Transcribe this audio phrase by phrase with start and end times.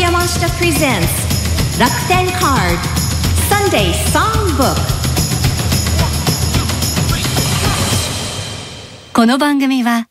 [0.00, 2.90] 山下 presents 楽天カード
[3.54, 4.74] Sunday Songbook
[9.12, 10.08] この番組は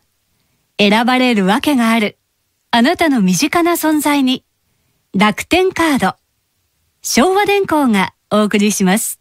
[0.78, 2.20] 選ばれるわけがある
[2.70, 4.46] あなたの身近な存在に
[5.16, 6.16] 楽天カード
[7.02, 9.19] 昭和電工がお送りします。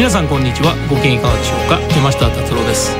[0.00, 0.74] 皆さんこんにちは。
[0.88, 1.78] ご機嫌いかがでしょうか？
[1.94, 2.96] 山下達郎です。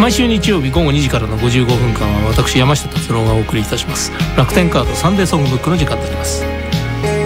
[0.00, 4.10] 毎週日曜日午後2時からの55分間は私山下達郎がお送りいたします。
[4.36, 6.42] 楽天カードサンデーソングブックの時間になります。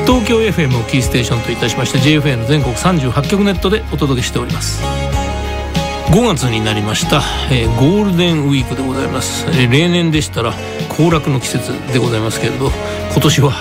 [0.05, 4.84] 東京 FM をキーステーションといたしまして JFA の全国38局ネットでお届けしております。
[4.84, 10.53] 5月になりました、えー、ゴールデンウィークでございます、えー、例年でしたら
[10.98, 12.70] 行楽の季節でございますけれど
[13.12, 13.53] 今年は、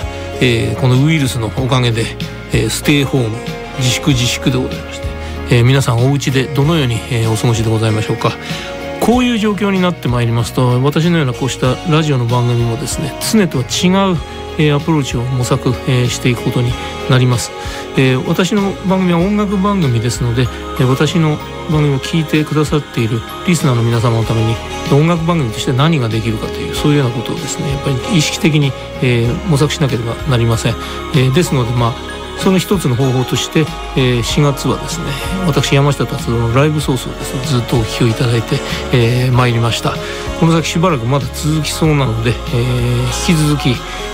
[0.41, 2.03] えー、このウイルスのおかげで、
[2.51, 3.37] えー、ステイホーム
[3.77, 5.04] 自粛自粛でございまして、
[5.49, 8.31] えー、皆さんお家でどのように、えー、お過ごしでございましょうか。
[9.01, 14.17] こういう状況になってまいりますと私のようなこうしたラジオの番組もですね常とは違う
[14.57, 16.71] えアプローチを模索、えしていくことに
[17.09, 17.51] なります、
[17.97, 20.47] え私の番組は音楽番組ですので、
[20.79, 21.37] え私の
[21.71, 24.55] 番組を聞いてくださっているリスナーの皆様のために
[24.91, 30.75] 音楽番組として何ができるかというそういうようなことをですねやっぱり意識的に、え模索しなければなりません、
[31.15, 33.61] えですのでまあその一つの方法として、
[33.95, 35.05] えー、4月はですね
[35.47, 38.55] 私山下達郎のライブソースをですねずっとお聞きをいただいて、
[38.93, 39.93] えー、参りました
[40.39, 43.69] この先しばらくまだ続きそうなので、えー、引き続き、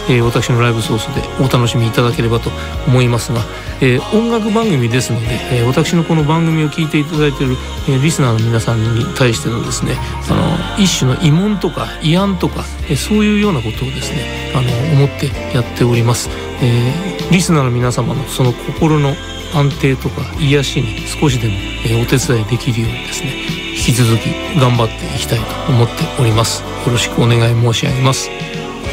[0.09, 2.51] えー、私のライブソースでお楽しみいただければと
[2.87, 3.41] 思いますが、
[3.81, 7.55] えー、音楽番組ですので、えー、私のこの番組を聞いていただいている、
[7.89, 9.95] えー、リスナーの皆さんに対してのですね
[10.29, 10.33] あ
[10.77, 16.50] の一種の疑問とか慰安とか、えー、そういうようなことをですねあの思ってやっております。
[16.61, 19.15] えー、リスナーの皆様のその心の
[19.53, 21.53] 安定とか癒しに少しでも、
[21.85, 24.25] えー、お手伝いできるようにですね引き続き
[24.59, 26.61] 頑張っていきたいと思っております。
[26.61, 28.29] よろしくお願い申し上げます。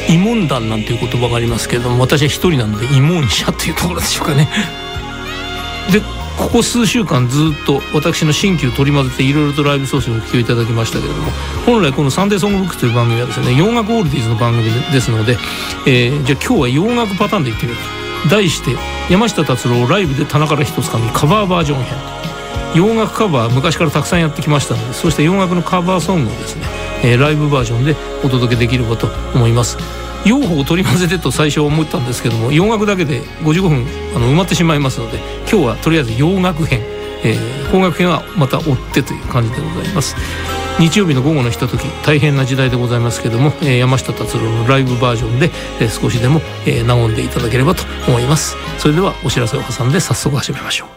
[0.08, 4.48] 慰問団なんていう言葉がありますけれども私は一人なので慰問者というところでしょうかね。
[5.92, 6.00] で
[6.38, 11.30] ここ数週間ずっと私の新旧取り混ぜていろいろとライブソースをお聞きいただきましたけれども
[11.66, 15.36] 本来この「サンデーソングブック」という番組はですね洋楽オールディーズの番組ですので、
[15.84, 17.98] えー、じゃあ今日は洋楽パターンでいってみようと。
[18.30, 18.76] 題して
[19.08, 21.96] 山下達郎ライブで田中ら一つかみカバーバージョン編。
[22.74, 26.66] 洋楽カバー昔からたくさんやってきましたのでそうした洋楽のカバーソングをですね、
[27.02, 29.76] えー、ライブバージョンでお届けできればと思います。
[30.24, 35.18] 用法を取り混ぜてと最初思ったんですけども洋楽だけで55分あの埋まってしまいますので
[35.50, 36.80] 今日はとりあえず洋楽編、
[37.24, 40.16] えー、邦楽編はまた追ってという感じでございます。
[40.78, 48.56] 日曜日の午後のひととき大変な時代でございますけども、えー、山下達郎のライブバージョンで、えー、少しでも、えー、和んでいただければと思います。
[48.78, 50.88] それではお知らせを挟んで早速始めましょう。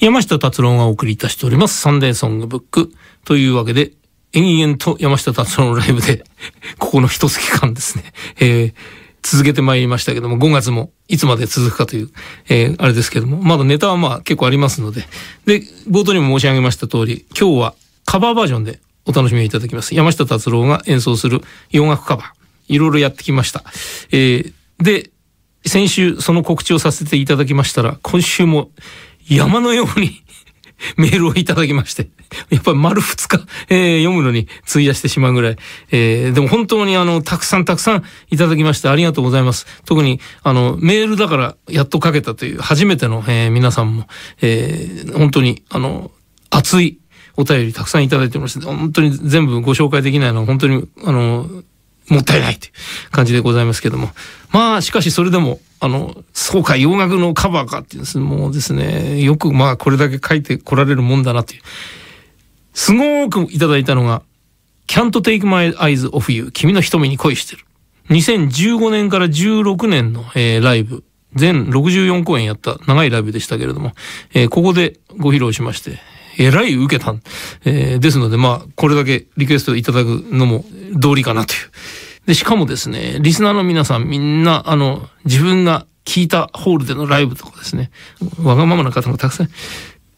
[0.00, 2.92] 山下達郎がお送りいたしておりますサンデーソングブック。
[3.26, 3.92] というわけで
[4.34, 6.24] 延々と山下達郎のライブで、
[6.78, 8.74] ここの一月間ですね、えー、
[9.22, 12.10] 続けてまいりましたけども、5月もいつまで続くかという、
[12.48, 15.06] えー、あれですけども、まだネタはまあ結構ありますので、
[15.46, 17.74] で、冒頭にも申し上げました通り、今日は
[18.04, 19.94] カバーバージョンでお楽しみいただきます。
[19.94, 21.40] 山下達郎が演奏する
[21.70, 23.62] 洋楽カバー、いろいろやってきました。
[24.10, 24.52] えー、
[24.82, 25.10] で、
[25.66, 28.70] 先週その告知をさせていただきましたら、今週も
[29.28, 30.23] 山のように
[30.96, 32.08] メールをいただきまして、
[32.50, 35.56] やっぱり丸二日、えー、読むのに費やしてしまうぐらい、
[35.90, 39.66] えー、でも本当にあの、たくさんたくさんいただきましてありがとうございます。
[39.84, 44.06] 特に、あの、メールだからやっと書けたという初めての、えー、皆さんも、
[44.40, 46.10] え、本当に、あの、
[46.50, 46.98] 熱い
[47.36, 51.48] お便りたくさんいただいてまして、本当に全部ご紹介できないのは本当に、あの、
[52.08, 54.10] もったいないという感じでございますけども。
[54.50, 61.62] まあ、しかしそれでも、あの、そうか、洋楽のカバーかっていうんですもうですね、よくまあこれだけ書いてこられるもんだなという。
[62.72, 64.22] すごくいただいたのが、
[64.86, 67.64] Can't Take My Eyes Off You 君の瞳に恋してる。
[68.10, 73.92] 2015年から16年の、えー、ライブ、全64公演やった長いライブでしたけれども、
[74.34, 75.98] えー、ここでご披露しまして、
[76.38, 77.14] えらい受けた。
[77.64, 81.60] えー、ですので、まあ、これだけリクエストいただくのも道理かなという。
[82.26, 87.90] で、しかもですね、リスナーの皆さんみんな、あの、自分が聞いたホールでのライブとかですね、
[88.42, 89.48] わがままな方がたくさん、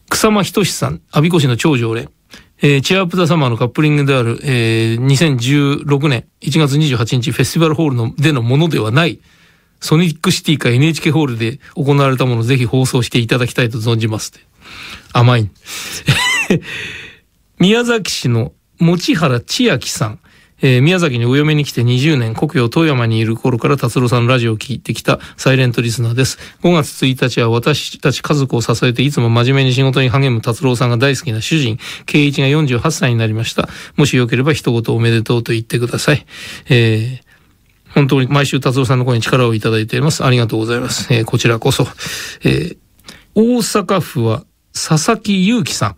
[0.09, 2.09] 草間仁さん、阿鼻子市の長常連、
[2.61, 9.19] えー、チェアアップザサマーのカップリングである、えー、2016年1月28日フェスティバルホールのでのものではない、
[9.79, 14.33] ソニックシティか NHK ホールで行われたものをぜひ放送していただきたいと存じます。
[15.13, 15.49] 甘い。
[17.59, 20.19] 宮崎市の持原千秋さん。
[20.61, 26.37] えー、宮崎にお嫁に来て20年、故郷富山にいる頃から達郎さんのラジオを聞いてきたサイレントリスナーです。
[26.63, 33.69] 5月1日は私たち家族を支えていつも真面目に仕事に励む達郎さんが大好きな主人、圭一が48歳になりました。
[33.95, 36.25] もしよければ一言おめでとうと言ってください。
[36.69, 37.27] えー
[37.93, 40.23] 本当に毎週達郎さんの声に力をいただいています。
[40.23, 41.11] ありがとうございます。
[41.11, 41.87] えー、こちらこそ。
[42.43, 42.77] えー、
[43.33, 45.95] 大阪府は佐々木祐樹さん。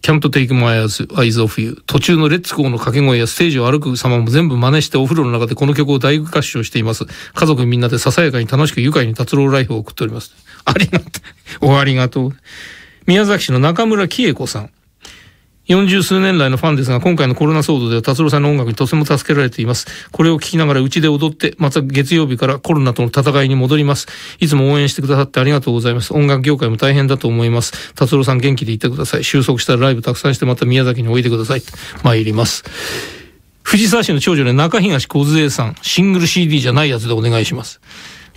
[0.00, 1.82] キャントテイクマイアズ、アイズオフユー。
[1.86, 7.04] 途中の Let's go の掛け声やステージを歩く様も全部真似してお風呂の中でこの曲を大合唱しています。
[7.34, 10.34] 家族みんなでささやかに楽しく愉快に達郎ライフを送っております。
[10.64, 11.06] ありがと
[11.62, 11.66] う。
[11.66, 12.32] おありがとう。
[13.06, 14.70] 宮崎市の中村喜恵子さん。
[15.68, 20.08] 40数年来のファンですが、今回のコロナ騒動では達郎さんの音楽にとても助けられています。
[20.10, 24.06] これを聴きながらうちで踊って、また月曜日からコロナとの戦いに戻ります。
[24.40, 26.14] いつも応援してくださってありがとうございます。
[26.14, 27.92] 音楽業界も大変だと思います。
[27.94, 29.24] 達郎さん元気でいてください。
[29.24, 31.62] 収束したらライブたくさんしてまた宮崎においでください。
[32.02, 32.64] 参ります。
[33.62, 37.82] 藤沢市の長女で中東梢さん、シングル CD じゃないやつでお願いします。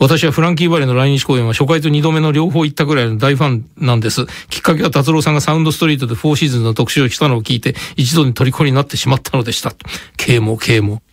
[0.02, 4.26] 私はフランキー・バレーの来日公演は初回と2度目の両方行ったぐらいの大ファンなんです。
[4.50, 9.74] きっかけは達郎さんがサウンドストリートでフォーシーズンの特集をしたのを聞いて、一度に虜になってしまったのでした。
[10.18, 11.04] 啓蒙啓蒙。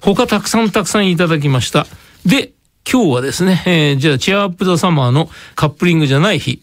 [0.00, 1.86] 他たくさんたくさんいただきました。
[2.26, 2.50] で、
[2.90, 6.60] 今日はですね、えー、じゃあ、チェアアップザサマーのカップリングじゃない日。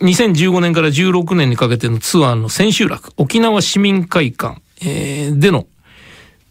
[0.00, 5.66] 2015年から16年にかけてのツアーの千秋楽、沖縄市民会館、えー、での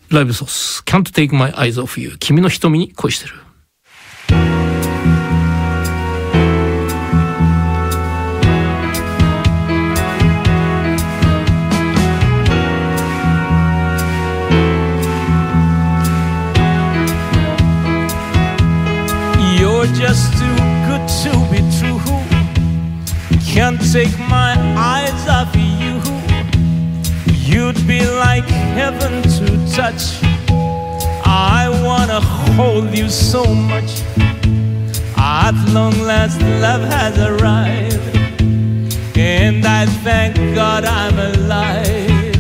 [0.10, 3.36] ライブソース、Can't Take My Eyes Off You 君の瞳に恋してる。
[20.00, 20.56] Just too
[20.88, 22.00] good to be true.
[23.46, 26.00] Can't take my eyes off you.
[27.34, 30.29] You'd be like heaven to touch.
[31.42, 32.20] I wanna
[32.58, 33.92] hold you so much.
[35.16, 38.18] At long last, love has arrived.
[39.18, 42.36] And I thank God I'm alive.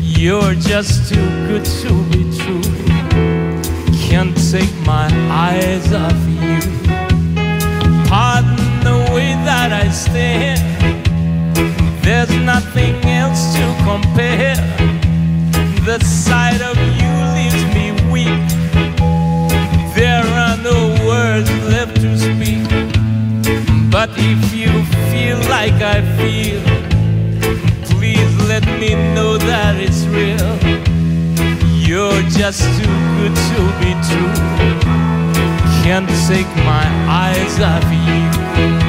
[0.00, 2.62] You're just too good to be true.
[4.06, 5.08] Can't take my
[5.48, 6.60] eyes off you.
[8.06, 8.56] Pardon
[8.88, 10.62] the way that I stand.
[12.04, 14.62] There's nothing else to compare.
[15.84, 17.21] The sight of you
[21.84, 22.62] left to speak.
[23.90, 24.70] But if you
[25.10, 26.60] feel like I feel,
[27.90, 30.52] please let me know that it's real.
[31.88, 34.82] You're just too good to be true
[35.82, 38.81] can't take my eyes off you.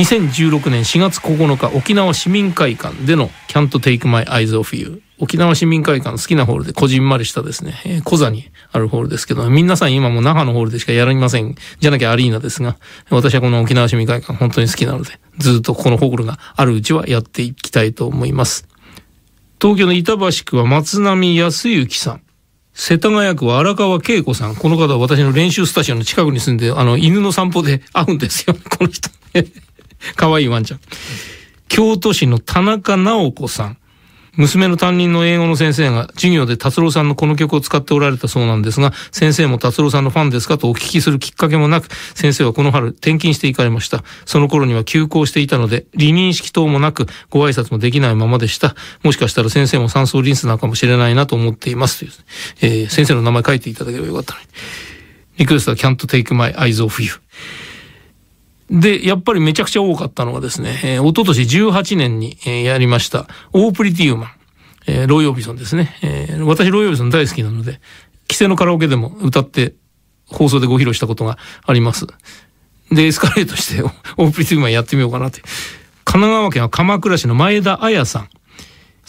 [0.00, 11.54] 2016年4月9日沖縄市民会館での Can't Take My Eyes Off You 沖縄市民会館好きなホールでこじんまりしたですね、えー、小座にあるホールですけど、皆さん今も那覇のホールでしかやりません。
[11.80, 12.78] じゃなきゃアリーナですが、
[13.10, 18.66] 私はこの沖縄市民会館本当に好きなので、ずっとこのホールがあるうちはやっていきたいと思います。
[19.60, 22.22] 東京の板橋区は松並康之さん。
[22.72, 24.56] 世田谷区は荒川恵子さん。
[24.56, 28.54] この方は私の練習スタジオの近くに住んで、あの、犬の散歩で会うんですよ。
[28.54, 29.10] この人。
[30.16, 30.80] かわいいワンちゃん。
[31.68, 33.76] 京都市の田中直子さん。
[34.36, 44.04] 娘の担任の英語の先生が授業で達郎さんのこの曲を使っておられたそうなんですが、先生も達郎さんのファンですかとお聞きするきっかけもなく、先生はこの春転勤していかれました。
[44.26, 48.76] その頃には休校していたので、離任式等もなく、ご挨拶もできないままでした。
[49.02, 51.98] もしかしたら先生も酸素リンスなのかもしれないなと思っています。
[51.98, 52.12] という、
[52.62, 54.46] えー、先生の名前書いていただければよかったのに。
[55.38, 57.12] リクエストは Can't Take My Eyes Off You。
[58.70, 64.30] で、やっぱりめちゃくちゃ多かったのがですね、えー、一昨年18年に、えー、やりました、オープリティウマン、
[64.86, 65.98] えー、ロイ・オービソンですね。
[66.02, 67.80] えー、私、ロイ・オービソン大好きなので、
[68.28, 69.74] 規制のカラオケでも歌って
[70.26, 71.36] 放送でご披露したことが
[71.66, 72.06] あります。
[72.92, 75.42] で、エスカレートしてオープリティウマンやってみようかなって。
[76.04, 78.28] 神奈川県は鎌倉市の前田彩さん。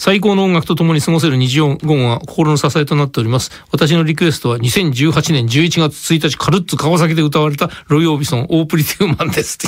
[0.02, 3.52] 最高の音楽と共に過ごせる日常午後が心の支えとなっております。
[3.72, 9.60] 私のリクエストは2018年11月1日カルッツ川崎で歌われたロイ・オービソンオープリティウマンです。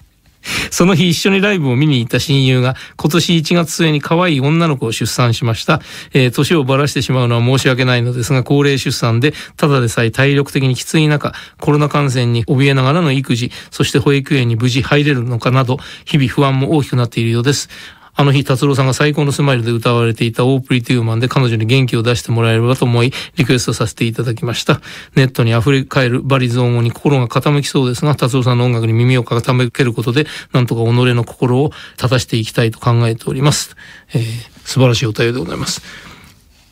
[0.70, 5.80] その日一緒にライブを見に行った親友が今年1月末に可愛い女の子を出産しました。
[6.12, 17.70] えー、年をばらしてしまうのは申し訳ないのですが、高齢出産でただでさえ体力的にきつい中、コロナ感染に怯えながらの育児、そして保育園に無事入れるのかなど、日々不安も大きくなっているようです。
[18.14, 24.82] あの日、達郎さんが最高のスマイルで歌われていたオープリティウマンで彼女に元気を出してもらえればと思い、リクエストさせていただきました。
[25.14, 33.76] ネットに溢れ返るバリゾーンに心が傾きそうですが、達郎さんの音楽に耳を傾けることで、なんとか己の心を立たしていきたいと考えております。
[34.12, 34.22] えー、
[34.64, 35.82] 素晴らしいお便りでございます。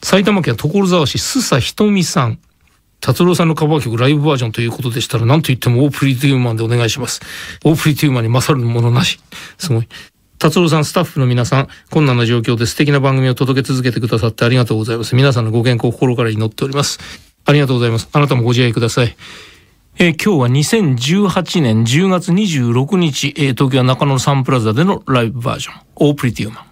[0.02, 2.38] 埼玉県所沢市須佐ひとみさん。
[3.00, 7.22] 達郎さんのカバー曲ライブバージョンということでしたら、何と言ってもオープリティウーマンでお願いします。
[7.64, 9.20] オープリティウーマンに勝るものなし。
[9.56, 9.88] すごい。
[10.40, 15.14] 達郎さん、スタッフの皆さん、困難な状況で素敵な番組を届け続けてくださってありがとうございます。
[15.14, 16.98] 皆さんのご健康を心から祈っております。
[17.44, 18.08] ありがとうございます。
[18.10, 19.14] あなたもご自愛ください。
[19.98, 20.48] えー、今日は
[20.88, 26.69] 2018年10月26日、えー、東京中野サンプラザでのライブバージョン、オープリティウマン。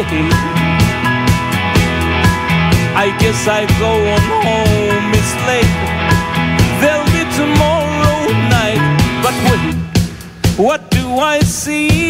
[0.00, 0.28] okay.
[2.96, 5.74] I guess I go on home, it's late.
[6.80, 8.80] There'll be tomorrow night,
[9.22, 9.76] but wait,
[10.56, 12.01] what do I see?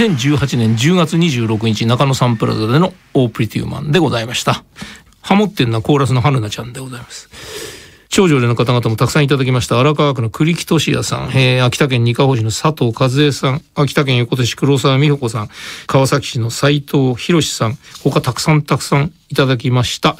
[0.00, 4.64] 2018年10月26日中野サンプラザでのオープリティウマンでございました。
[5.20, 7.28] ハモってんなコーラスの春菜ちゃんでございます。
[8.08, 9.78] 長女での方々もたくさんいただきました。
[9.78, 15.50] 荒川区の栗木俊也さん、えー秋田県二河市の佐藤和恵さん、秋田県横手市黒沢美穂子さん、
[15.86, 20.16] 川崎市の斉藤博さん、他たくさんたくさんいただきました。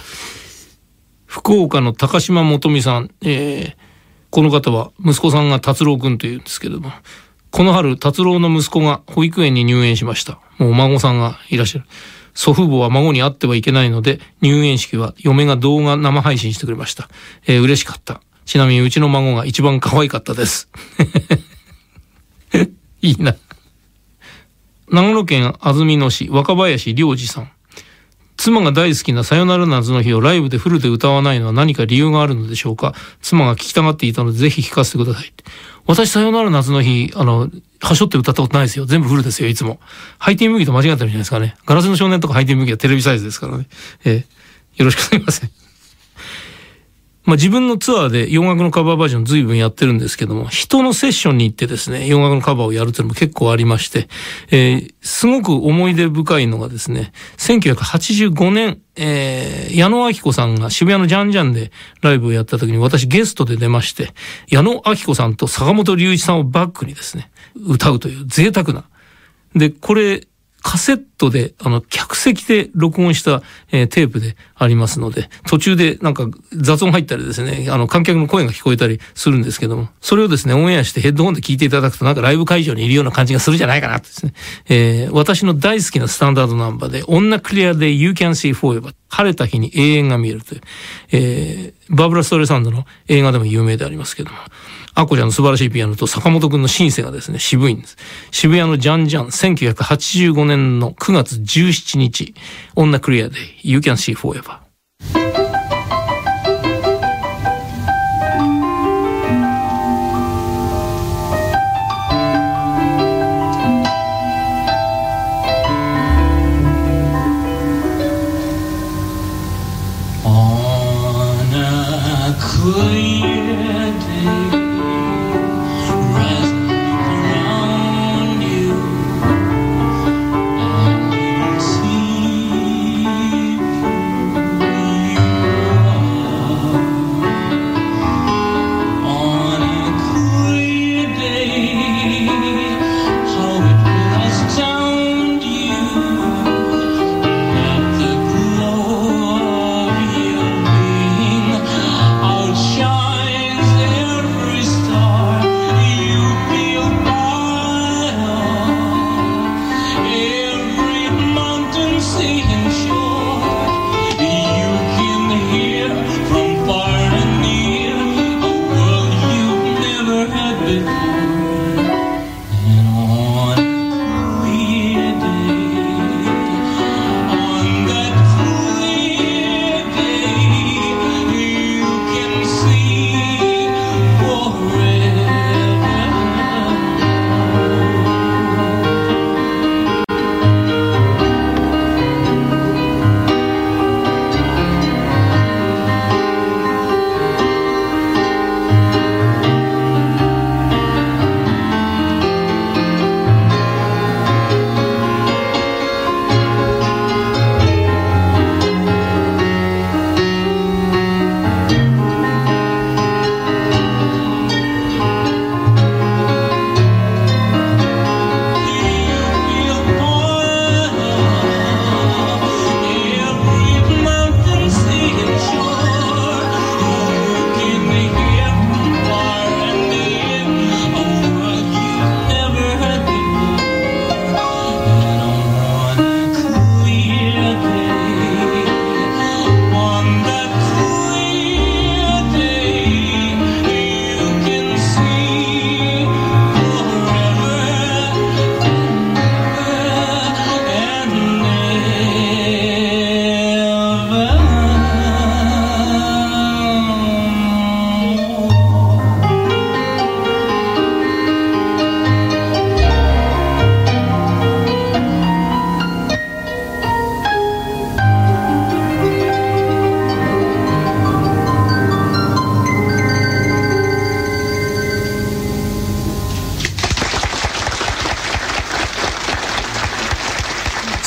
[1.25, 3.90] 福岡の高島元美さん、えー
[4.28, 6.92] この方は息子さんが達郎くんというんですけども、
[7.50, 10.38] この春、達郎の息子が保育園に入園しました。
[10.59, 11.85] もうお孫さんがいらっしゃる。
[12.35, 17.09] 祖父母は孫に会ってはいけないので、入園式は嫁が動画生配信してくれました。
[17.47, 18.23] えー嬉しかった。
[18.45, 20.69] ちなみにうちの孫が一番可愛かったです。
[23.02, 23.36] いいな。
[24.89, 27.50] 長野県安曇野市若林良二さん。
[28.41, 32.95] 妻が大好きなさよなら夏の日をライブでフルで歌わないのは何か理由があるのでしょうか？
[33.21, 35.33] 妻が聞きたがっていたのでぜひ聞かせてください。
[35.87, 37.50] 私さよなら夏の日、あの、
[37.81, 38.87] はしょって歌ったことないですよ。
[38.87, 39.79] 全部フルですよ、いつも。
[40.19, 41.55] ハイティー麦と間違ってるんじゃないですかね。
[41.67, 43.67] ガラスの少年とかハイティーはテレビサイズですからね。
[44.05, 44.41] えー
[44.76, 45.59] よろしくお願いします。
[47.25, 54.09] まあ自分のツアーで洋楽のカバーバージョン随分やってるんですけども、人のセッションに行ってですね、洋楽のカバーをやるというのも結構ありまして、
[54.50, 64.13] えーすごく思い出深いのがですね、1985年、えー矢野明子さんが渋谷のジャンジャンでライブをやった時に私ゲストで出まして、
[64.49, 68.85] 矢野明子さんと坂本龍一さんをバックにですね、歌うという贅沢な。
[69.54, 70.26] で、これ、
[70.62, 73.42] カセットで、あの、客席で録音した、
[73.73, 84.34] えーテープでありますので、途中でなんか雑音入ったりですね、あの、観客の声が聞こえたりするんですけども、それをですね、オンエアしてヘッドホンで聞いていただくとなんかライブ会場にいるような感じがするじゃないかなってですね。
[84.68, 90.60] えー私の大好きなスタンダードナンバーで、女クリアで You Can See Forever、晴れた日に永遠が見えるという、
[91.12, 94.36] えーバブラ・ストレサンドの映画でも有名でありますけども、
[94.95, 97.97] アコちゃんの素晴らしいピアノと坂本くんのシンセがですね、渋いんです。
[98.31, 102.35] 渋谷のジャンジャン、1985年の9月17日、
[102.75, 105.29] 女クリアで You Can See Forever。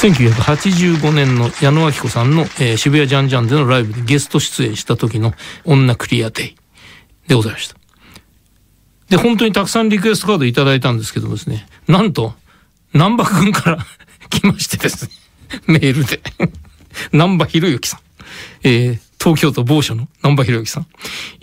[0.04, 5.32] 1985年の矢野明子さんの、えー渋谷ジャンジャンでのライブでゲスト出演した時の
[5.64, 6.56] 女クリアデイ
[7.30, 7.78] でございました。
[9.08, 12.34] で、本当にたくさんリクエストカードいただいたんですけどもですね、なんと、
[12.92, 13.86] 南波くんから
[14.30, 15.12] 来ましてですね、
[15.68, 16.22] メールで。
[17.14, 18.00] 南波博之さん。
[18.64, 20.88] えー東京都某所の南波博之さん。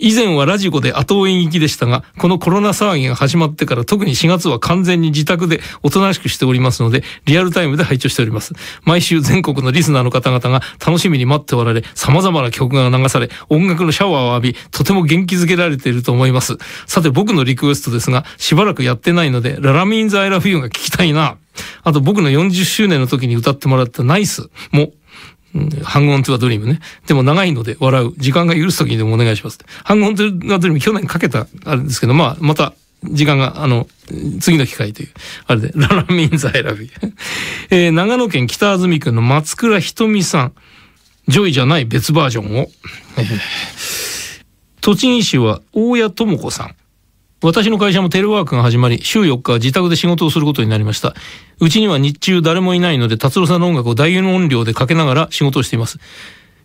[0.01, 8.53] 以前はラジコで後追い行きでしたが、このコロナ騒ぎが始まってから特に4月は完全に自宅でおとなしくしておりますので、リアルタイムで拝聴しております。
[8.83, 16.57] 毎週全国のリスナーの方々が楽しみに待っておられ、様々な曲が流され、音楽のシャワーを浴び、とても元気づけられていると思います。
[16.87, 21.37] さて僕のリクエストですが、しばらくやってないので、ララミンズ・アイラ・フィーが聞きたいな。
[21.83, 24.93] あと僕の40周年の時に歌ってもらったナイスも
[25.83, 26.79] ハングオントゥアドリームね。
[27.07, 28.13] でも長いので笑う。
[28.17, 29.59] 時間が許す時にでもお願いします。
[29.83, 33.87] ハングオントゥアドリーム去年かけたあれですけど、まあ、また、時間が、あの、
[34.39, 35.09] 次の機会という、
[35.47, 36.91] あれで、 La La Means I Love You。
[37.69, 40.53] えー長野県北安曇郡の松倉ひとみさん。
[41.27, 42.69] JOY じゃない別バージョンを。
[43.17, 43.25] えー
[44.81, 46.75] 栃木市は大谷智子さん。
[47.43, 51.15] 私の会社もテレワークが始まり、週4日は自宅で仕事をすることになりました。
[51.61, 55.99] うちには日中誰もいないので、達郎さんの音楽を大音量でかけながら仕事をしています。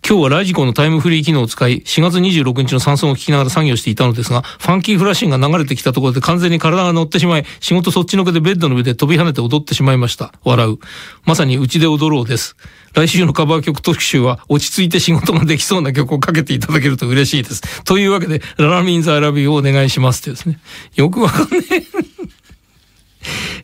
[0.09, 10.33] 今日はラジコのタイムフリー機能を使い、4月26日のサンソンを聞きながら作業していたのですが、 Funky Flushin'が流れてきたところで完全に体が乗ってしまい、仕事そっちのけでベッドの上で飛び跳ねて踊ってしまいました。
[10.45, 10.79] 笑う。
[11.25, 12.57] まさにうちで踊ろうです。
[12.95, 17.85] 来週のカバー曲特集は落ち着いて仕事ができそうな曲をかけていただけると嬉しいです。
[17.85, 20.59] というわけで、 La La Means I Love You をお願いしますってですね。
[20.95, 21.59] よくわかんね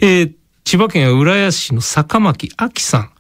[0.01, 0.19] え。
[0.21, 3.11] えー千葉県浦安市の坂巻明さん。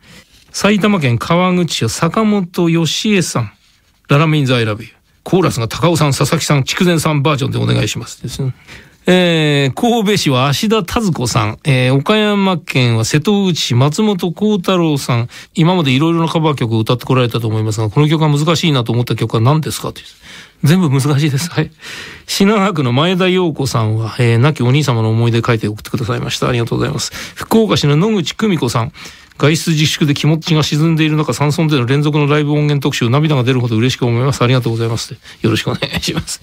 [0.53, 3.53] 埼玉県川口市坂本義恵さん。
[4.09, 4.93] La La Means I Love You。
[5.23, 8.55] コーラスが高尾さん、佐々木さん、筑前さんバージョンでお願いしますですね。
[9.07, 19.93] えー、神戸市は芦田田子さん、えー、岡山県は瀬戸内市松本幸太郎さん、今までいろいろなカバー曲を歌ってこられたと思いますが、この曲が難しいなと思った曲は何ですか？
[19.93, 20.07] という。
[20.62, 21.51] 全部難しいです。
[21.51, 21.70] はい。
[22.27, 26.48] 品川区の前田陽子さんは、えー、亡きお兄様の思い出書いて送ってくださいました。
[26.48, 27.12] ありがとうございます。
[27.35, 28.92] 福岡市の野口久美子さん。
[29.38, 34.42] 外出自粛で気持ちが沈んでいる中、山村での連続のライブ音源特集、涙が出るほど嬉しく思います。
[34.42, 35.14] ありがとうございます。
[35.14, 36.40] よろしくお願いします。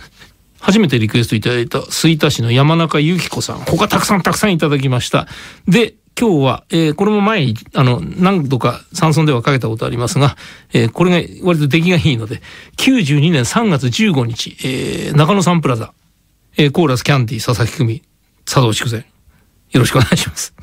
[0.59, 3.59] 初めてリクエストいただいた吹田市の山中由紀子さん。
[3.59, 5.27] 他たくさんたくさんいただきました。
[5.67, 10.35] で、今日は、えーこれも前に、あの、何度か山村ではかけたことありますが、
[10.73, 12.41] えーこれが割と出来がいいので、
[12.77, 15.93] 92年3月15日、えー中野サンプラザ、
[16.57, 18.01] えーコーラスキャンディー佐々木組、
[18.45, 19.05] 佐藤筑前。
[19.71, 20.53] よろしくお願いします。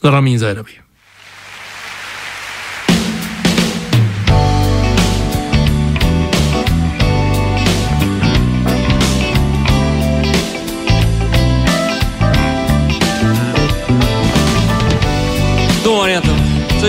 [0.00, 0.64] ザラミンザイラ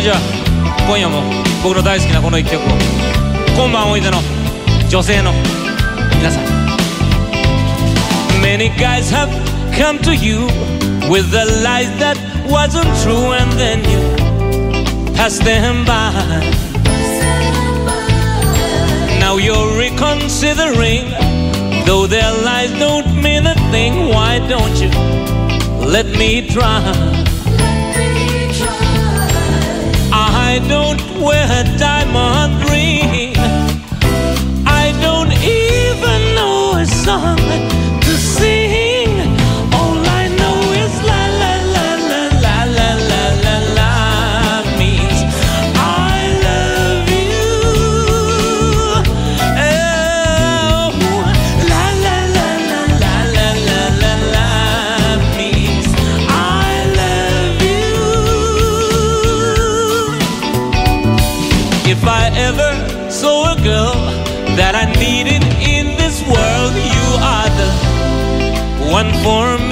[0.04, 0.18] じゃあ
[0.86, 1.22] 今夜も
[1.62, 2.66] 僕の大好きなこの一曲を
[3.54, 4.18] 今晩おいでの
[4.88, 5.32] 女性の
[6.16, 6.44] 皆さん
[8.42, 9.28] Many guys have
[9.76, 10.46] come to you
[11.10, 12.16] with the lies that
[12.48, 14.00] wasn't true and then you
[15.14, 16.10] passed them by
[19.20, 21.10] Now you're reconsidering
[21.84, 24.90] though their lies don't mean a thing why don't you
[25.86, 27.13] let me try
[31.25, 32.34] Wear a diamond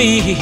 [0.03, 0.35] me.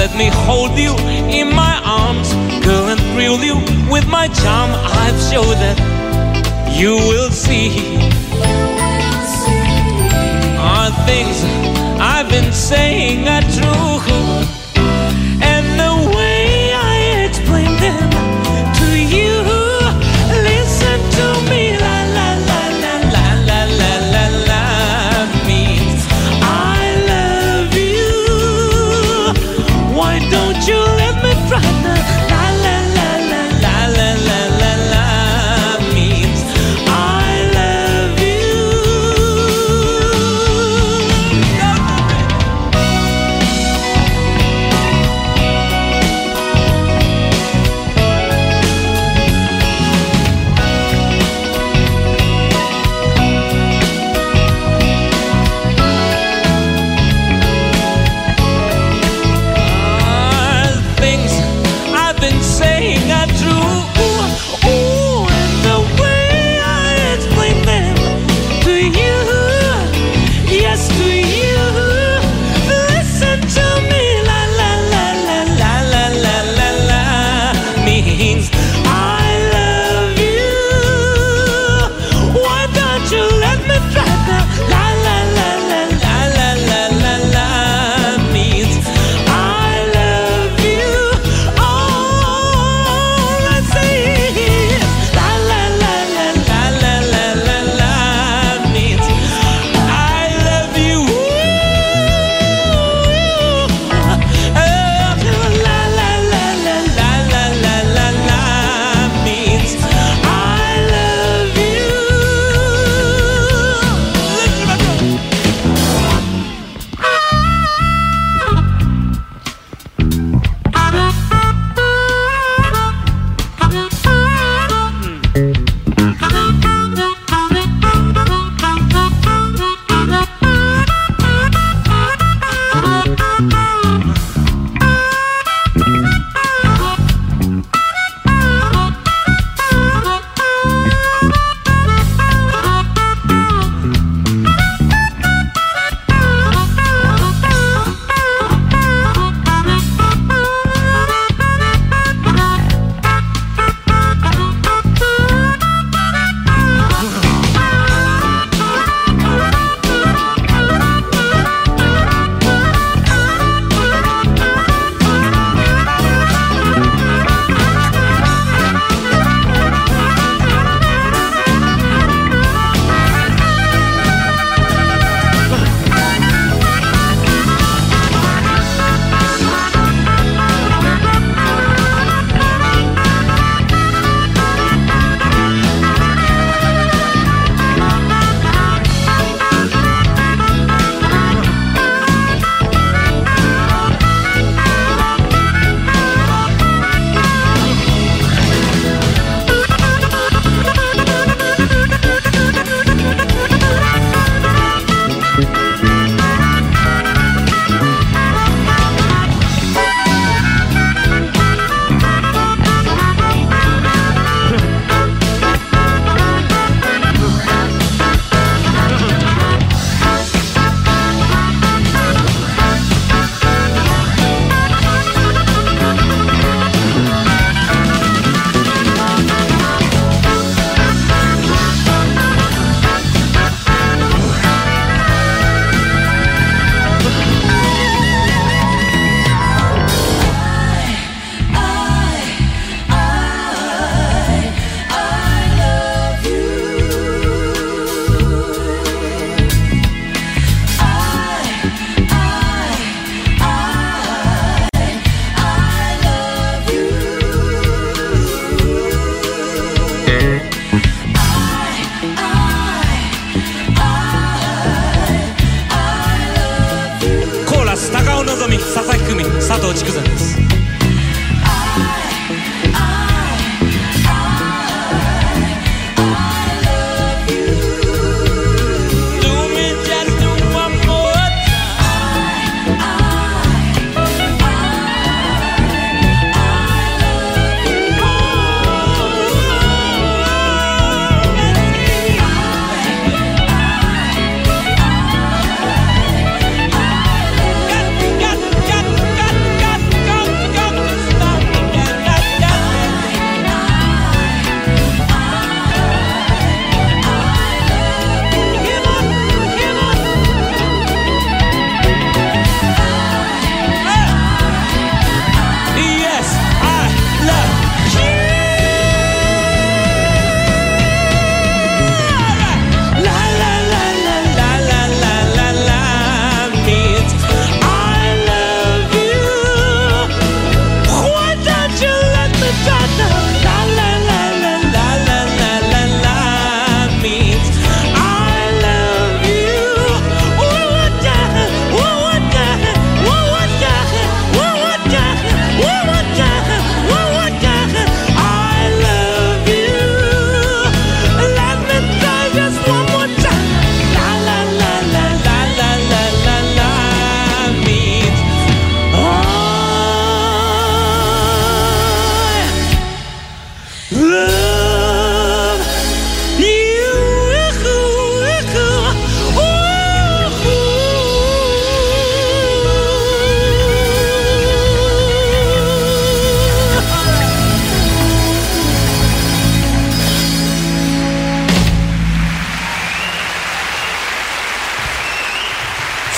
[0.00, 0.94] Let me hold you
[1.40, 2.32] in my arms,
[2.64, 3.56] girl, and thrill you
[3.90, 4.70] with my charm.
[5.02, 5.78] I've showed that
[6.80, 7.68] you will see.
[10.72, 11.36] Are things
[12.14, 14.59] I've been saying are true?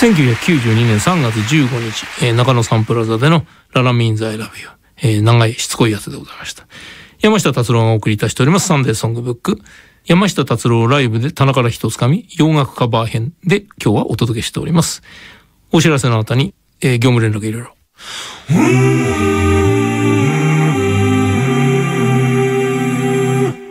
[0.02, 6.66] 1992年3月15日、えー中野サンプラザでの La La Means I Love You、えー長いしつこいやつでございました。
[7.20, 9.60] 山下達郎がお送りいたしておりますサンデーソングブック。
[10.04, 15.02] 山下達郎ライブで棚から一つかみ洋楽カバー編で今日はお届けしております。
[15.70, 17.76] お知らせの後に、えー業務連絡いろいろ。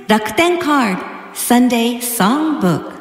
[0.08, 3.01] 楽天カード Sunday Songbook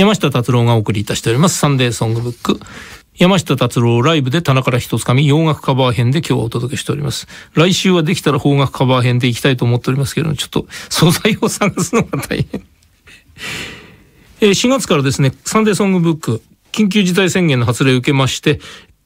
[0.00, 2.58] 山下達郎がお送りいたしておりますサンデーソングブック。
[3.18, 7.26] 山下達郎ライブで棚から一つかみ洋楽カバー編で今日はお届けしております。
[7.52, 12.62] 来週はできたら邦楽カバー編でいきたいと思っておりますけれども、ちょっと素材を探すのが大変。
[14.40, 18.58] え4月からですね、サンデーソングブック、緊急事態宣言の発令を受けまして、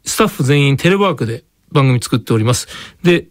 [0.04, 2.68] スタッフ全員テレワークで番組作っております。
[3.02, 3.26] で、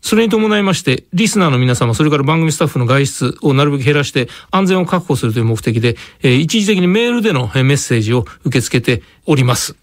[0.00, 9.76] それに伴いまして、リスナーの皆様、それから番組スタッフの外出をなるべく減らして安全を確保するという目的で、えー一時的にメールでのメッセージを受け付けております。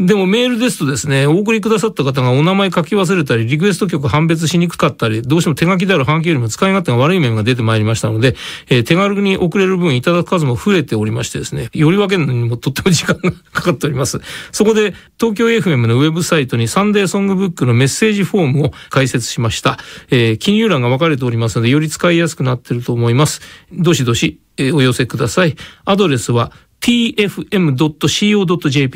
[0.00, 8.36] でもメールですとですね、お送りくださった方がお名前書き忘れたり、リクエスト曲判別しにくかったり、どうしても手書きである半径よりも使い勝手が悪い面が出てまいりましたので、
[8.68, 14.20] えー手軽に送れる分いただく数も増えておりましてですね、より分けるのにもとっても時間がかかっております。
[14.52, 19.78] そこで、東京 FM のウェブサイトにサンデーソングブックのメッセージフォームを開設しました。
[20.10, 23.40] えー記入欄が分かれておりますので、より使いやすくなっていると思います。
[23.72, 25.56] どしどし、えーお寄せください。
[25.84, 27.84] アドレスは、tfm.co.jp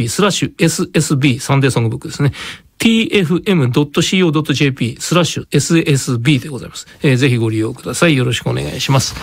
[0.09, 2.33] スラッシュ ssb サンデーソングブックですね。
[2.79, 4.17] tfm.co.jp
[4.99, 6.87] スラッシュ ssb でございます。
[7.03, 8.17] えーぜひご利用ください。
[8.17, 9.15] よろしくお願いします。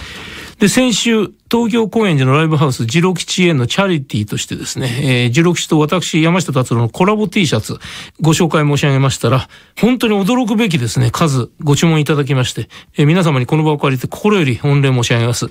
[0.59, 7.79] で、先週、東京高円寺のライブハウス、ジロ吉へのチャリティーとしてですね、えー、ジロ吉と私、山下達郎のコラボ T シャツ、
[8.19, 9.47] ご紹介申し上げましたら、
[9.79, 12.67] 本当に驚くべきですね、数、ご注文いただきまして、
[12.97, 15.47] えー皆様にこの場を借りて心より御礼申し上げます。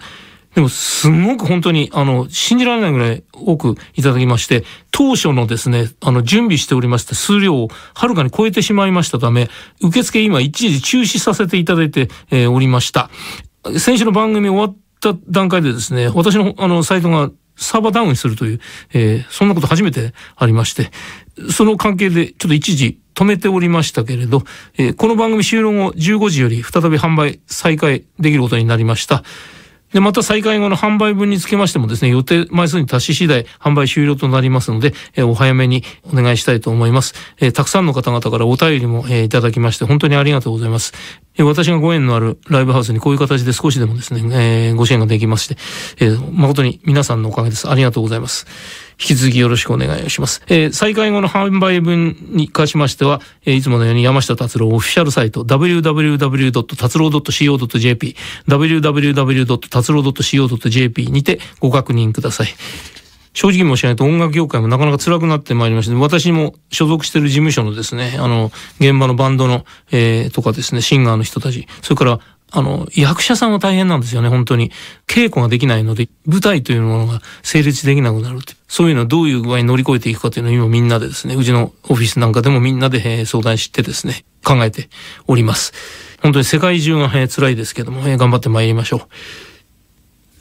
[0.55, 9.49] でも、すごく本当に、あの、信じられないぐらい多くいただきまして、当初のですね、あの、準備しておりました数量をはるかに超えてしまいましたため、
[9.83, 13.11] 受付今一時中止させていただいて、えーおりました。
[13.79, 18.61] 先週の番組終わった段階でですね、私のあの、サイトがサーバーダウンするという、
[18.95, 20.91] えーそんなこと初めてありまして、
[21.53, 24.43] その関係でちょっと一時止めておりましたけれど、
[24.79, 29.23] えーこの番組終了後15時より再び販売再開できることになりました。
[29.93, 37.15] で、また再開後の販売分につきましてもですね、予定枚数に達し次第販売終了となりますので、えーお早めにお願いしたいと思います。
[37.41, 40.93] えーたくさんの方々からお便りも、えーいただきまして、本当にありがとうございます。
[41.37, 45.57] えー私がご縁のあるライブハウスにこういう形で少しでもですね、えーご支援ができまして、
[46.01, 47.69] えー誠に皆さんのおかげです。
[47.71, 48.88] ありがとうございます。
[49.01, 50.43] 引き続きよろしくお願いします。
[50.49, 56.77] えー再開後の販売分に関しましては、えーいつものように山下達郎オフィシャルサイト www.
[56.77, 58.17] 達郎 .co.jp
[58.49, 59.59] www.
[59.69, 62.49] 達郎 .co.jp にてご確認ください。
[63.35, 72.21] 正直申し上げると音楽業界もなかなか辛くなってまいりまして、私も所属している事務所のですね、あの、現場のバンドの、えーとかですね、シンガーの人たち、それから、
[72.51, 74.71] あの、役者さんは大変なんですよね、本当に。
[75.07, 78.55] 稽古ができないので、舞台というものが成立できなくなるって。
[78.69, 84.89] そういうのをどういう具合に乗り越えていくかというのを今みんなでですね、うちのオフィスなんかでもみんなで相談してですね、考えて
[85.27, 85.73] おります。
[86.23, 89.09] 本当に世界中が辛いですけども、頑張って参りましょ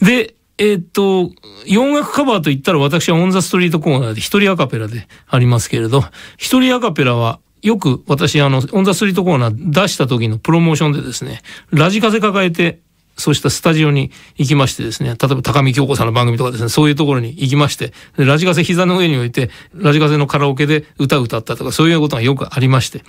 [0.01, 0.05] う。
[0.05, 1.31] で、えーっと、
[1.65, 6.03] 洋楽カバーと言ったら私はオンザストリートコーナーで一人アカペラでありますけれど、
[6.37, 11.41] 一人アカペラはよく私あの、オンザスリートコーナー出した時のプロモーションでですね、
[11.71, 12.79] ラジカセ抱えて、
[13.17, 23.03] そうしたスタジオに行きましてですね、例えば高見京子さんの番組とかですね、そういうところに行きまして、ラジカセ膝の上に置いて、ラジカセのカラオケで歌歌ったとか、そういうことがよくありまして、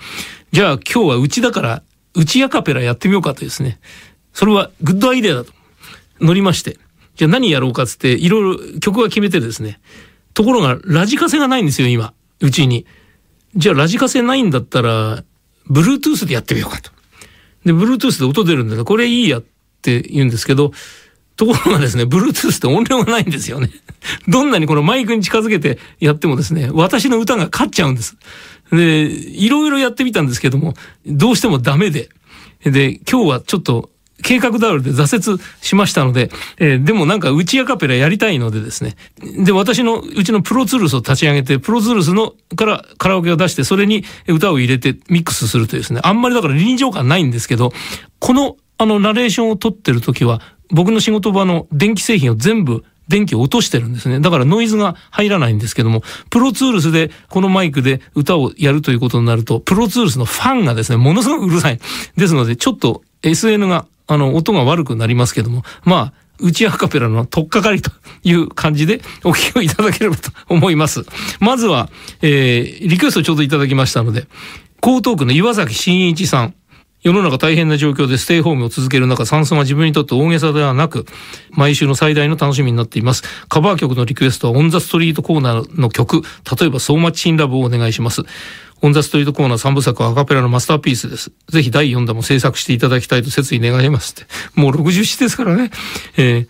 [0.51, 1.83] じゃあ今日はうちだから、
[2.15, 3.79] うちアカペラやってみようかとですね、
[4.33, 5.53] それはグッドアイデアだと
[6.21, 6.79] 乗りまして、
[7.15, 9.79] じゃあ何やろうかつって、いろいろ曲は決めてですね。
[10.33, 12.13] ところが、ラジカセがないんですよ、今。
[12.39, 12.85] うちに。
[13.55, 15.23] じゃあ、ラジカセないんだったら、
[15.69, 16.91] Bluetooth でやってみようかと。
[17.65, 19.43] で、Bluetooth で音出るんだけど、これいいやっ
[19.81, 20.71] て言うんですけど、
[21.35, 23.69] ところがですね、Bluetooth って音量がないんですよね。
[24.27, 28.17] どんなにこのマイクに近づけてやってもですね、私の歌が勝っちゃうんです。
[28.71, 30.73] で、いろいろやってみたんですけども、
[31.05, 32.09] どうしてもダメで。
[32.63, 33.89] で、今日はちょっと
[34.23, 38.95] 計画倒れで挫折しましたので、えーでもなんかうちアカペラやりたいのでですね。
[39.21, 46.01] で、私のうちのプロツールスを立ち上げて、プロツールスのからカラオケを出して、それに歌を入れてミックスするというですね。
[46.03, 47.71] あんまりだから臨場感ないんですけど、
[48.19, 50.41] このあのナレーションを撮ってる時は、
[50.71, 54.19] 僕の仕事場の電気製品を全部電気を落としてるんですね。
[54.19, 61.79] だからノイズが入らないんですけども、プロツールスでこのマイクで歌をやるということになると、プロツールスのファンがですね、ものすごくうるさい。
[62.15, 67.91] ですので、ちょっと SN があの、音が悪くなりますけども、まあ、うちアカペラの取っかかりと
[68.23, 71.05] いう感じでお聞きをいただければと思います。
[71.39, 71.89] まずは、
[72.21, 74.25] えー、リクエストをちょうどいただきましたので、
[74.81, 76.55] 江東区の岩崎真一さん。
[77.01, 81.05] 世の中大変な状況でステイホームを続ける中、サンソンは自分にとって大げさではなく、
[81.51, 83.23] 毎週の最大の楽しみになっています。
[83.47, 86.23] カバー曲のリクエストはオンザストリートコーナーの曲、
[86.59, 88.23] 例えばソーマッチンラブをお願いします。
[88.81, 91.31] オンザストリートコーナー三部作はアカペラのマスターピースです。
[91.49, 94.31] ぜひ第4弾も制作していただきたいと切に願いますって。
[94.55, 95.71] もう60ですからね。
[96.17, 96.47] え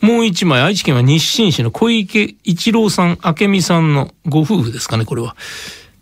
[0.00, 5.36] ー、もう一枚、愛知県は日清市の小池一郎さん、明美さんのご夫婦ですかね、これは。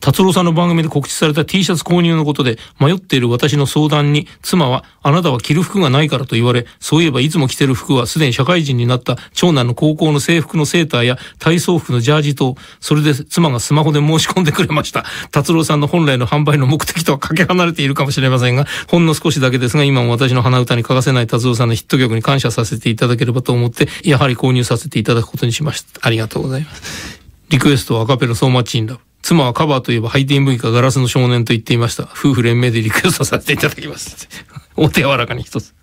[0.04, 26.06] 達郎さんの番組で告知された T シャツ購入のことで迷っている私の相談に妻はあなたは着る服がないからと言われそういえばいつも着てる服はすでに社会人になった長男の高校の制服のセーターや体操服のジャージとそれで妻がスマホで申し込んでくれました達郎さんの本来の販売の目的とはかけ離れているかもしれませんがほんの少しだけですが今も私の鼻歌に欠かせない達郎さんのヒット曲に感謝させていただければと思ってやはり購入させていただくことにしました。
[26.06, 27.22] ありがとうございます。
[27.48, 32.02] リクエストはアカペラソーマッチインラブ妻はカバーといえばハイテンブイカガラスの少年と言っていました。
[32.02, 34.28] 夫婦連名でリクエストさせていただきます。
[34.76, 35.74] お手柔らかに一つ。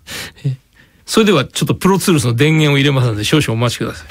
[1.06, 4.08] それではちょっとプロツールスの電源を入れますので少々お待ちください。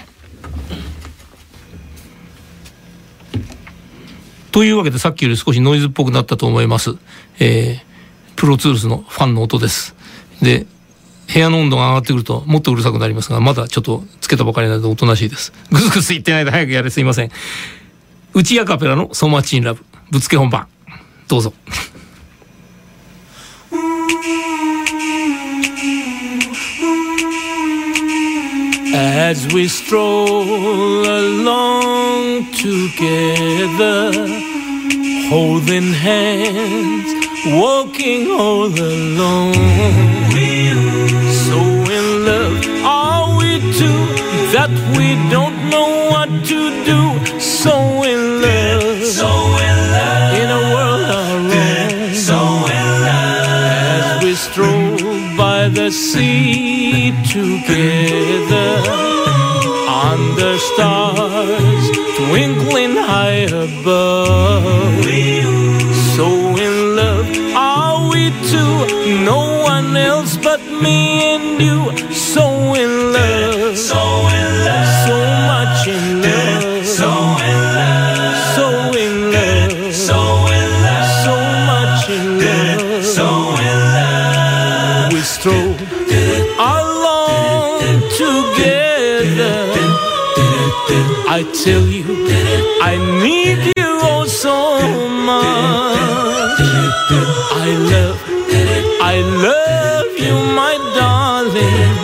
[4.51, 6.97] というわけでさっきより少しノイズっぽくなったと思います。
[7.39, 9.95] えー、プロツールスのファンの音です。
[10.41, 10.67] で、
[11.33, 15.53] 部屋の温度が上がってくるともっとうるさくなりますが、まだちょっとつけたばかりなのでおとなしいです。
[15.71, 17.31] ぐずぐず言ってないで早くやれすいません。
[18.34, 19.84] うちアカペラのソーマッチインラブ。
[20.10, 20.68] ぶつけ本番。
[21.28, 21.52] どうぞ。
[28.94, 34.12] As we stroll along together,
[35.28, 37.12] holding hands,
[37.46, 39.52] walking all alone.
[41.32, 41.58] So
[41.96, 44.00] in love are we two
[44.52, 46.99] that we don't know what to do.
[55.85, 58.73] The sea together,
[60.05, 61.85] under stars
[62.17, 65.03] twinkling high above.
[66.15, 66.27] So
[66.65, 68.73] in love are we two,
[69.25, 70.97] no one else but me
[71.33, 72.10] and you.
[91.41, 92.05] I tell you,
[92.83, 94.77] I need you oh so
[95.25, 96.61] much.
[97.65, 98.19] I love,
[99.01, 99.15] I
[99.49, 101.97] love you, my darling.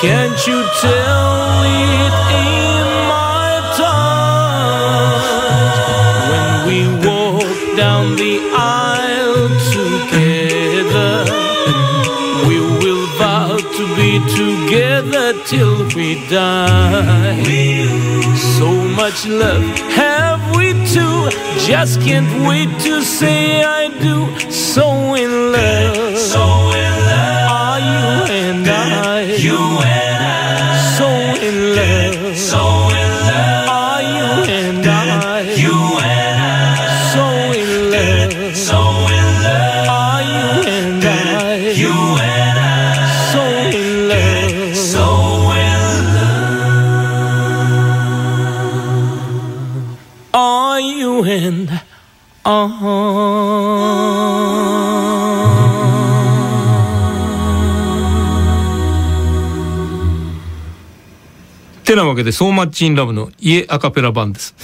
[0.00, 5.22] Can't you tell it in my touch?
[6.32, 9.48] When we walk down the aisle
[9.78, 11.14] together,
[12.48, 17.97] we will vow to be together till we die.
[18.98, 19.62] Much love
[19.94, 21.30] have we two,
[21.64, 24.50] just can't wait to say I do.
[24.50, 26.42] So in love, so
[26.82, 28.08] in love are you
[28.42, 29.22] and I.
[29.38, 30.96] You and I.
[30.98, 31.08] So
[31.46, 32.77] in love, so
[61.98, 64.54] なわけで、ソーマッチインラブの家アカペラ版です。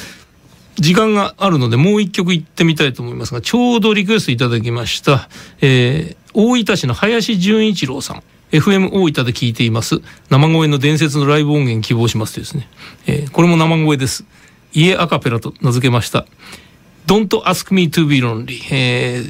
[0.77, 5.29] 時間があるのでもう一曲行ってみたいと思いますが、ちょうどリクエストいただきました、
[5.61, 8.23] えー、大分市の林純一郎さん。
[8.51, 10.01] FM 大分で聞いています。
[10.31, 12.69] 生声の伝説のライブ音源希望しますとですね。
[13.07, 14.25] えー、これも生声です。
[14.73, 16.27] 家アカペラと名付けました。
[17.07, 18.61] Don't Ask Me to Be Lonely。
[18.71, 19.23] え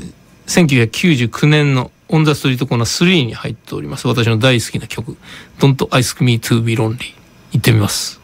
[0.46, 4.06] ー、1999年のオンザストリートコーナー3に入っております。
[4.06, 5.16] 私の大好きな曲。
[5.58, 7.23] Don't Ask Me to Be Lonely。
[7.53, 8.19] 行ってみます。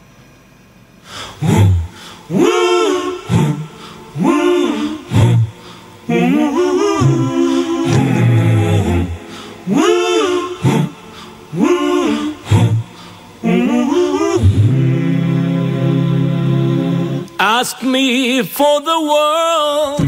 [17.38, 20.00] Ask me for the world,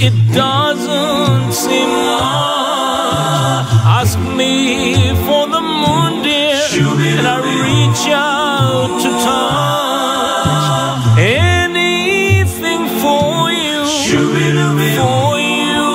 [0.00, 2.60] it doesn't seem much.
[3.84, 5.00] Ask me
[8.11, 11.19] out to time.
[11.19, 13.85] Anything for you,
[14.97, 15.85] for you,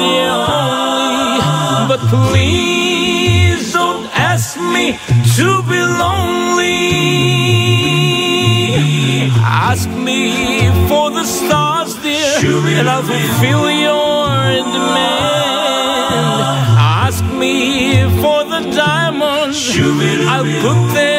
[0.00, 1.88] dear only.
[1.90, 4.98] But please don't ask me
[5.36, 6.80] to be lonely.
[9.68, 12.40] Ask me for the stars, dear,
[12.78, 14.26] and I'll fulfill your
[14.74, 15.15] demand.
[20.36, 21.15] I'll put them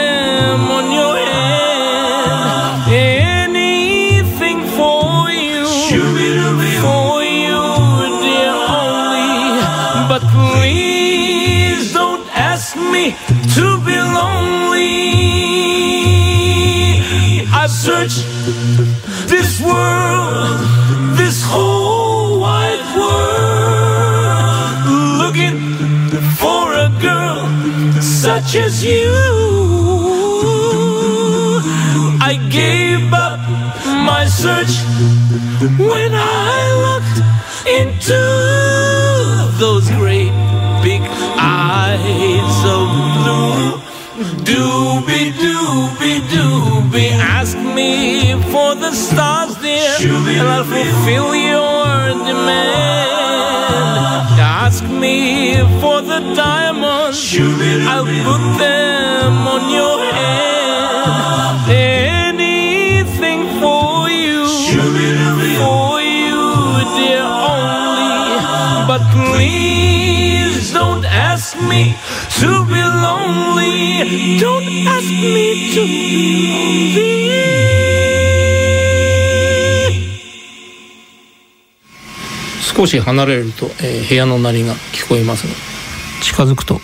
[28.58, 29.12] as you.
[32.20, 33.39] I gave up
[34.10, 34.74] my search
[35.80, 37.18] when I looked
[37.80, 38.22] into
[39.60, 40.34] those great
[40.84, 41.01] big
[41.38, 42.88] eyes of
[43.18, 43.88] blue.
[44.47, 51.36] Doobie doobie doobie, ask me for the stars, dear, and I'll fulfill
[69.48, 71.95] please don't ask me
[72.39, 74.39] to be lonely.
[74.39, 75.82] Don't ask me to
[76.95, 77.18] be.
[82.62, 85.54] 少し離れると、えー部屋の鳴りが聞こえますが
[86.22, 86.80] 近づくと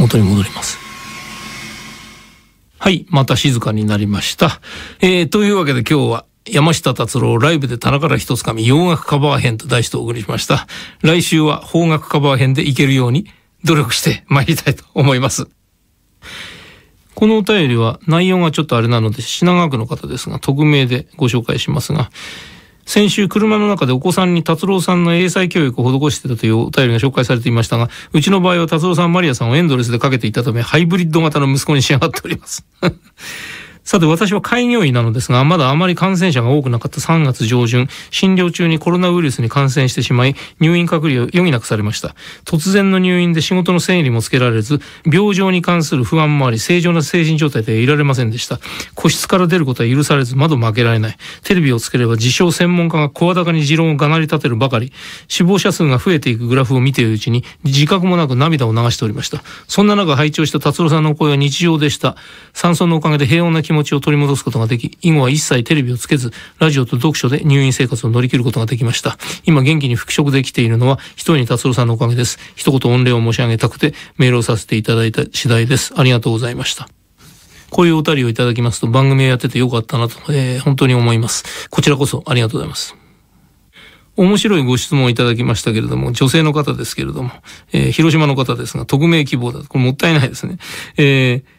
[0.00, 0.78] 元に戻ります
[2.78, 4.62] はいまた静かになりました、
[5.02, 10.66] えーというわけで今日は山下達郎ライブで棚から一つかみ洋楽カバー編と題してお送りしました
[11.02, 13.26] 来週は邦楽カバー編でいけるように
[13.64, 15.46] 努力して参りたいと思います
[17.14, 22.10] このお便りは内容がちょっとあれなので品川区の方ですが匿名でご紹介しますが
[22.86, 32.66] 先週車の中でお子さんに達郎さんの英才教育を施してたというお便りが紹介されていましたが、うちの場合は達郎さんマリアさんをエンドレスでかけていたため、ハイブリッド型の息子に仕上がっております。
[33.84, 42.14] さて私は開業医なのですが、まだあまり感染者が多くなかった3月上旬、診療中にコロナウイルスに感染してしまい、入院隔離を余儀なくされました。
[42.46, 48.58] 突然の入院で仕事の整理もつけられず、病状に関する不安もあり、正常な精神状態でいられませんでした。
[48.94, 51.16] 個室から出ることは許されず、窓も開けられない。
[51.42, 54.94] テレビをつければ自称専門家が声高に持論をがなり立てるばかり。
[55.28, 59.42] 死亡者数が増えていくグラフを見ているうちに、自覚もなく涙を流しておりました。
[59.68, 62.16] そんな中、拝聴した達郎さんの声は日常でした。
[62.54, 69.18] 山村のおかげで平穏な気持ちを取り戻すことができ、以後は一切テレビをつけず、ラジオと読書で入院生活を乗り切ることができました。
[69.44, 72.38] 今元気に復職できているのは、一人に達郎さんのおかげです。
[72.56, 75.92] 一言御礼を申し上げたくて、メールをさせていただいた次第です。
[75.96, 76.88] ありがとうございました。
[77.70, 81.68] こういうお便りをいただきますと番組をやっててよかったなと、えー本当に思います。
[81.70, 82.94] こちらこそありがとうございます。
[84.16, 87.32] 面白いご質問をいただきましたけれども、女性の方ですけれども、
[87.72, 89.66] えー広島の方ですが、匿名希望だと。
[89.66, 90.58] これもったいないですね。
[90.96, 91.53] えー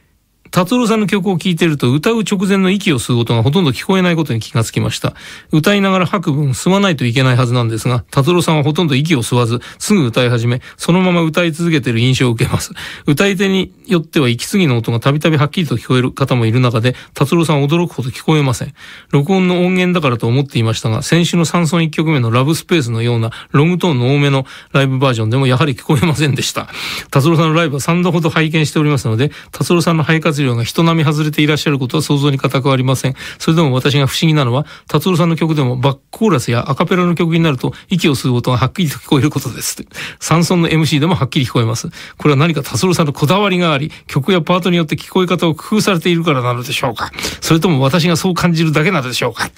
[0.55, 5.13] 達郎さんの曲を聴いてると歌う直前の息を吸う音がほとんど聞こえないことに気がつきました。
[5.51, 12.71] 歌いながら吐く分吸わないといけないはずなんですが、達郎さんはほとんど息を吸わず、すぐ歌い始め、そのまま歌い続けている印象を受けます。
[13.05, 18.73] 歌い手によっては息継ぎの音がたびたびはっきりと聞こえる方もいる中で、達郎さんは驚くほど聞こえません。
[19.11, 26.69] 録音の音源だからと思っていましたが、先週の山村1曲目のラブスペースのようなロングトーンの多めのライブバージョンでもやはり聞こえませんでした。
[27.11, 33.15] 達郎さんのライブは3度ほど拝見しておりますので、達郎さんの肺活量が人並み外れていらっしゃることは想像に難くありません。
[33.39, 39.85] それでも私が不思議なのは、達郎さんの曲でもバックコーラスやアカペラの曲になると息を吸う音がはっきりと聞こえることです。
[40.19, 41.89] 山村の MC でもはっきり聞こえます。
[42.17, 47.11] これは何か達郎さんのこだわりがあり、曲やパートによって聞こえ方を工夫されているからなのでしょうか。
[47.41, 49.49] それとも私がそう感じるだけなのでしょうか。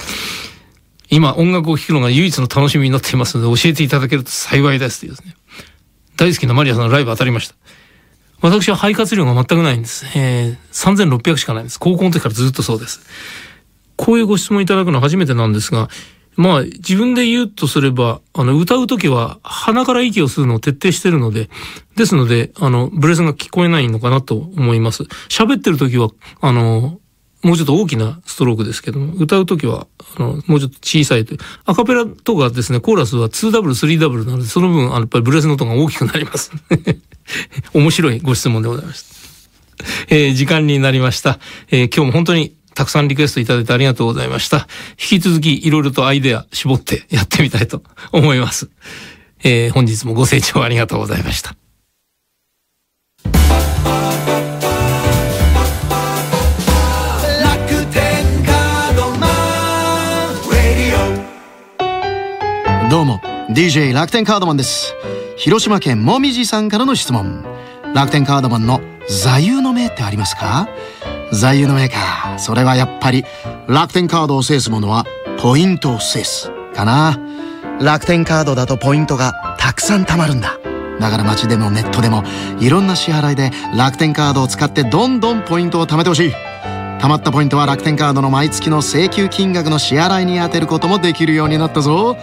[1.09, 5.35] 今音楽を聴くのが唯一の楽しみになっていますので教えていただけると幸いですですね。
[6.17, 7.55] 大好きなマリアさんのライブ当たりました。
[8.41, 10.05] 私は肺活量が全くないんです。
[10.15, 11.79] えー、3600しかないんです。
[11.79, 13.01] 高校の時からずっとそうです。
[13.95, 15.89] こういうご質問いただくのは初めてなんですが、
[16.35, 21.49] まあ、自分で言うとすれば、あの、歌う時は鼻から息を吸うのを徹底してるので、
[21.95, 25.03] ですので、あの、ブレスが聞こえないのかなと思います。
[25.29, 26.09] 喋ってるときは、
[26.39, 26.99] あの、
[27.43, 31.39] もうちょっと大きなストロークですけども、歌うときは、あの、もうちょっと小さいという。
[31.65, 36.51] アカペラとかですね、コーラスは 2W、3W なので、その分、あの、やっぱりブレスの音が大きくなります。
[37.73, 39.17] 面白いご質問でございました。
[40.09, 41.39] えー時間になりました。
[41.69, 44.67] えー今日も本当にたくさんリクエストいただいてありがとうございました。
[44.91, 48.69] 引き続きいろいろとアイデア絞ってやってみたいと思います。
[49.43, 51.66] えー本日もご清聴ありがとうございました。
[62.89, 63.19] どうも
[63.49, 64.95] DJ 楽天カードマンです。
[65.35, 67.43] 広島県もみじさんからの質問。
[67.93, 68.79] 楽天カードマンの
[69.09, 70.69] 座右の銘ってありますか？
[71.33, 72.39] 座右の銘か。
[72.39, 73.25] それはやっぱり
[73.67, 75.05] 楽天カードを制すものは
[75.37, 77.19] ポイントを制すかな。
[77.81, 80.57] 楽天カードだとポイントがたくさん貯まるんだ。
[81.01, 82.23] だから街でもネットでも
[82.61, 86.31] いろんな支払いで楽天カードを使ってどんどんポイントを貯めてほしい。
[87.01, 92.15] 貯まったポイントは楽天カードの毎月の請求金額の支払いに充てることもできるようになったぞ。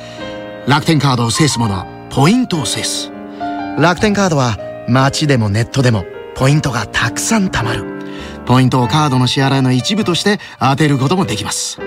[0.66, 3.10] 楽天カードを制すものはポイントを制す。
[3.78, 4.56] 楽天カードは
[4.88, 7.84] 街でもネットでもポイントがたくさん貯まる。
[8.46, 11.78] ポイントをカードの支払いの一部として当てることもできます。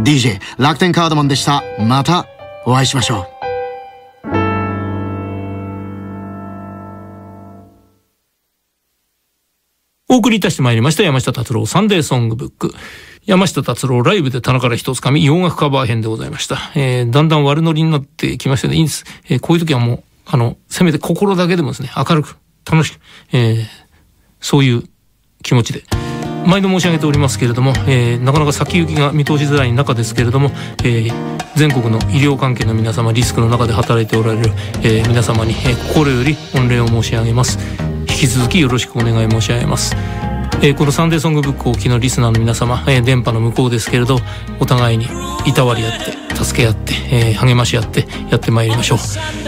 [0.00, 1.62] DJ 楽天カードマンでした。
[1.78, 2.26] また
[2.64, 3.34] お会いしましょう。
[10.08, 12.74] お送りいたしてまいりました山下達郎サンデーソングブック。
[13.26, 16.58] 山下達郎ライブで棚から一つ紙洋楽カバー編でございました。
[16.74, 18.76] えー、だんだん悪ノリになってきましたね。
[18.76, 19.04] いいんです。
[19.28, 22.36] えー、こういう時はもう、あの、せめて心だけでもですね、明るく、
[22.70, 23.00] 楽しく、
[23.32, 23.64] えー、
[24.40, 24.84] そういう
[25.42, 25.84] 気持ちで。
[26.46, 30.50] 毎度申し上げておりますけれども、えーなかなか先行きが見通しづらい中ですけれども、
[30.84, 34.50] えー全国の医療関係の皆様リスクの中で働いておられる、
[34.82, 37.58] えー皆様に、えー心より御礼を申し上げます
[38.00, 39.96] 引き続きよろしくお願い申し上げます
[40.64, 44.16] えーこのサンデーソングブックをお聞きのリスナーの皆様、えー電波の向こうですけれど
[44.58, 45.06] お互いに
[45.44, 48.98] いたわり合って助け合って、えー励まし合ってやってまいりましょう。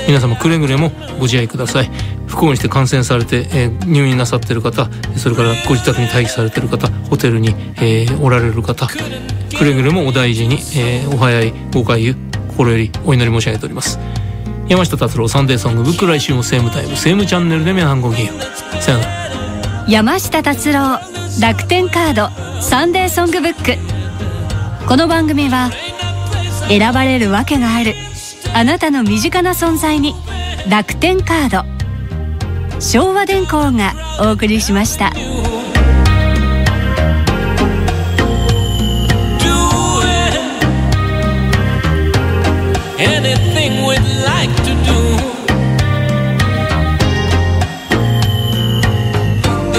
[0.07, 1.91] 皆様くれぐれもご自愛ください。
[2.27, 7.49] 不幸にして感染されて、えー入院なさってる方それからご自宅に待機されてる方ホテルに、
[7.81, 12.15] えーおられる方くれぐれもお大事に、えーお早いご回遊
[12.49, 13.99] 心よりお祈り申し上げております。
[14.69, 18.83] 山下達郎サンデーソングブック来週もセームタイムセームチャンネルで皆さんごきげんよう。
[18.83, 19.26] さよなら。
[19.89, 20.99] 山下達郎
[21.41, 24.89] 楽天カードサンデーソングブック。
[24.89, 25.71] この番組は
[26.67, 27.95] 選ばれるわけがある
[28.53, 30.15] あなたの身近な存在に
[30.69, 32.81] 楽天カード。
[32.81, 35.13] 昭和電工がお送りしました。
[42.99, 43.46] Anything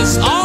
[0.09, 0.21] Oh.
[0.21, 0.36] all.